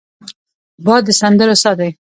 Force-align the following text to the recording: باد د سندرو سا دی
باد 0.85 1.01
د 1.07 1.09
سندرو 1.19 1.55
سا 1.63 1.71
دی 1.79 1.89